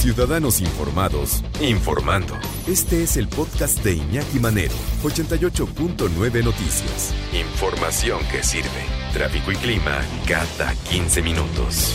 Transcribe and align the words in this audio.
Ciudadanos 0.00 0.62
informados, 0.62 1.42
informando. 1.60 2.32
Este 2.66 3.02
es 3.02 3.18
el 3.18 3.28
podcast 3.28 3.84
de 3.84 3.96
Iñaki 3.96 4.38
Manero, 4.38 4.72
88.9 5.02 6.42
Noticias. 6.42 7.14
Información 7.34 8.18
que 8.32 8.42
sirve. 8.42 8.82
Tráfico 9.12 9.52
y 9.52 9.56
clima 9.56 10.00
cada 10.26 10.74
15 10.88 11.20
minutos. 11.20 11.92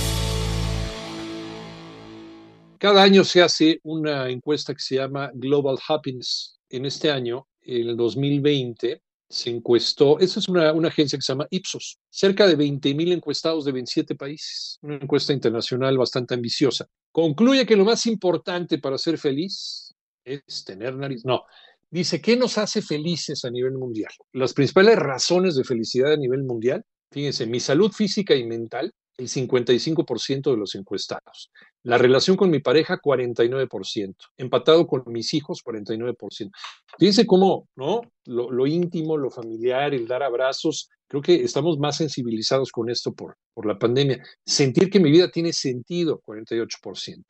Cada 2.78 3.02
año 3.02 3.23
se 3.23 3.41
hace 3.41 3.80
una 3.81 4.30
encuesta 4.30 4.76
que 4.76 4.81
se 4.81 4.98
llama 4.98 5.31
Global 5.34 5.80
Happiness. 5.88 6.59
En 6.70 6.86
este 6.86 7.09
año, 7.09 7.48
en 7.64 7.90
el 7.90 7.98
2020, 7.98 9.02
se 9.28 9.50
encuestó, 9.50 10.20
esa 10.20 10.40
es 10.40 10.48
una, 10.48 10.72
una, 10.73 10.90
agencia 10.90 11.17
que 11.17 11.23
se 11.23 11.34
llama 11.34 11.48
Ipsos, 11.50 11.98
cerca 12.12 12.45
de 12.45 12.56
20.000 12.56 13.14
encuestados 13.14 13.66
de 13.66 13.72
27 13.72 14.14
países, 14.14 14.78
una 14.84 14.98
encuesta 14.98 15.34
internacional 15.34 15.98
bastante 15.98 16.36
ambiciosa. 16.36 16.88
Concluye 17.16 17.66
que 17.66 17.78
lo 17.78 17.86
más 17.86 18.08
importante 18.08 18.78
para 18.78 18.98
ser 18.98 19.18
feliz 19.18 19.95
es 20.26 20.66
tener 20.66 20.98
nariz. 20.98 21.23
No, 21.23 21.45
dice, 21.89 22.20
¿qué 22.20 22.36
nos 22.36 22.58
hace 22.58 22.81
felices 22.81 23.45
a 23.45 23.50
nivel 23.50 23.78
mundial? 23.78 24.12
Las 24.34 24.53
principales 24.53 24.98
razones 25.00 25.56
de 25.56 25.64
felicidad 25.64 26.12
a 26.12 26.17
nivel 26.17 26.44
mundial, 26.44 26.84
fíjense, 27.12 27.48
mi 27.48 27.62
salud 27.62 27.89
física 27.94 28.36
y 28.36 28.44
mental, 28.44 28.94
el 29.16 29.30
55% 29.30 30.52
de 30.52 30.58
los 30.58 30.76
encuestados. 30.76 31.52
La 31.84 31.98
relación 31.98 32.36
con 32.36 32.50
mi 32.50 32.59
pareja, 32.59 33.00
49%. 33.00 34.14
Empatado 34.36 34.86
con 34.86 35.04
mis 35.06 35.34
hijos, 35.34 35.64
49%. 35.64 36.52
Fíjense 37.00 37.26
cómo, 37.26 37.70
¿no? 37.78 38.02
Lo, 38.26 38.52
lo, 38.52 38.67
íntimo, 38.67 39.16
lo 39.16 39.30
familiar, 39.30 39.94
el 39.94 40.06
dar 40.06 40.22
abrazos. 40.22 40.89
Creo 41.08 41.22
que 41.22 41.44
estamos 41.44 41.78
más 41.78 41.98
sensibilizados 41.98 42.72
con 42.72 42.89
esto 42.89 43.14
por, 43.14 43.38
por 43.53 43.66
la 43.66 43.78
pandemia. 43.78 44.23
Sentir 44.45 44.89
que 44.89 45.00
mi 45.00 45.11
vida 45.11 45.30
tiene 45.30 45.53
sentido, 45.53 46.22
48%. 46.25 47.23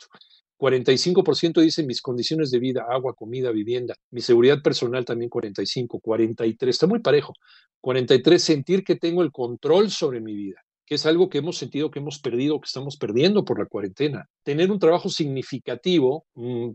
45% 0.58 1.62
dicen 1.62 1.86
mis 1.86 2.02
condiciones 2.02 2.50
de 2.50 2.60
vida, 2.60 2.86
agua, 2.90 3.14
comida, 3.14 3.52
vivienda. 3.52 3.96
Mi 4.12 4.22
seguridad 4.22 4.62
personal 4.62 5.04
también 5.04 5.30
45, 5.30 6.00
43, 6.00 6.76
está 6.76 6.88
muy 6.88 7.00
parejo. 7.00 7.34
43, 7.82 8.42
sentir 8.42 8.84
que 8.84 8.96
tengo 8.96 9.22
el 9.22 9.32
control 9.32 9.92
sobre 9.92 10.22
mi 10.22 10.34
vida 10.34 10.65
que 10.86 10.96
es 10.96 11.06
algo 11.06 11.30
que 11.30 11.40
hemos 11.40 11.58
sentido 11.58 11.90
que 11.90 12.00
hemos 12.00 12.20
perdido, 12.20 12.60
que 12.60 12.68
estamos 12.68 12.98
perdiendo 12.98 13.44
por 13.44 13.60
la 13.60 13.66
cuarentena. 13.66 14.30
Tener 14.44 14.72
un 14.72 14.80
trabajo 14.80 15.10
significativo, 15.10 16.26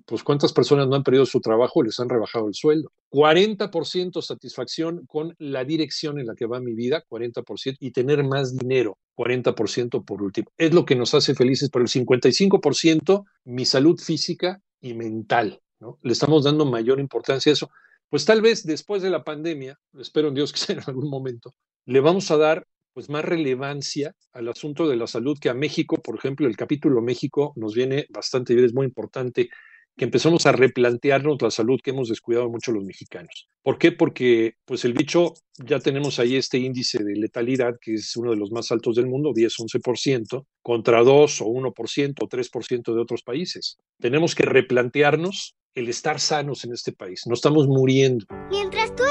pues 0.05 0.25
cuántas 0.25 0.53
personas 0.53 0.89
no 0.89 0.97
han 0.97 1.05
perdido 1.05 1.27
su 1.27 1.41
trabajo 1.41 1.83
les 1.83 1.99
han 2.01 2.09
rebajado 2.09 2.49
el 2.49 2.55
sueldo. 2.55 2.93
40% 3.11 4.21
satisfacción 4.21 5.07
con 5.07 5.35
la 5.39 5.65
dirección 5.65 6.19
en 6.19 6.27
la 6.27 6.35
que 6.35 6.47
va 6.47 6.61
mi 6.61 6.75
vida, 6.75 7.05
40%, 7.09 7.77
y 7.79 7.93
tener 7.93 8.25
más 8.25 8.57
dinero, 8.57 8.99
40% 9.17 10.05
por 10.05 10.23
último. 10.23 10.51
Es 10.59 10.75
lo 10.75 10.85
que 10.85 10.97
nos 10.97 11.15
hace 11.15 11.35
felices, 11.35 11.71
pero 11.71 11.85
el 11.85 11.91
55% 11.91 13.25
mi 13.45 13.65
salud 13.65 13.99
física 13.99 14.61
y 14.81 14.95
mental. 14.95 15.61
¿no? 15.79 15.99
Le 16.03 16.13
estamos 16.13 16.45
dando 16.45 16.65
mayor 16.65 16.99
importancia 16.99 17.51
a 17.51 17.55
eso. 17.55 17.71
Pues 18.09 18.25
tal 18.25 18.43
vez 18.43 18.65
después 18.65 19.03
de 19.03 19.11
la 19.11 19.23
pandemia, 19.23 19.79
espero 19.99 20.29
en 20.29 20.35
Dios 20.35 20.53
que 20.53 20.59
sea 20.59 20.75
en 20.75 20.83
algún 20.85 21.09
momento, 21.09 21.55
le 21.87 22.01
vamos 22.01 22.31
a 22.33 22.37
dar 22.37 22.67
pues 22.93 23.09
más 23.09 23.25
relevancia 23.25 24.15
al 24.33 24.49
asunto 24.49 24.89
de 24.89 24.97
la 24.97 25.07
salud 25.07 25.39
que 25.41 25.49
a 25.49 25.55
México, 25.55 25.97
por 25.97 26.17
ejemplo, 26.17 26.47
el 26.47 26.57
capítulo 26.57 27.01
México 27.01 27.53
nos 27.57 27.75
viene 27.75 28.07
bastante 28.11 28.55
bien, 28.55 28.67
es 28.67 28.75
muy 28.75 28.87
importante 28.87 29.49
que 29.97 30.05
empezamos 30.05 30.47
a 30.47 30.53
replantearnos 30.53 31.43
la 31.43 31.51
salud 31.51 31.79
que 31.83 31.91
hemos 31.91 32.09
descuidado 32.09 32.49
mucho 32.49 32.73
los 32.73 32.85
mexicanos. 32.85 33.49
¿Por 33.63 33.77
qué? 33.77 33.93
Porque 33.93 34.55
pues 34.65 34.85
el 34.87 34.95
bicho 34.95 35.35
ya 35.59 35.79
tenemos 35.79 36.19
ahí 36.19 36.37
este 36.37 36.59
índice 36.59 37.05
de 37.05 37.17
letalidad 37.17 37.75
que 37.79 37.95
es 37.95 38.17
uno 38.17 38.31
de 38.31 38.39
los 38.39 38.51
más 38.51 38.73
altos 38.73 38.97
del 38.97 39.09
mundo, 39.09 39.35
10-11%, 39.35 40.47
contra 40.63 41.03
2 41.03 41.41
o 41.43 41.45
1% 41.47 42.15
o 42.23 42.29
3% 42.29 42.95
de 42.95 43.01
otros 43.01 43.23
países. 43.23 43.77
Tenemos 43.99 44.35
que 44.35 44.45
replantearnos 44.45 45.55
el 45.75 45.89
estar 45.89 46.19
sanos 46.19 46.65
en 46.65 46.73
este 46.73 46.93
país. 46.93 47.25
No 47.27 47.35
estamos 47.35 47.69
muriendo. 47.69 48.25
Tú 48.51 48.70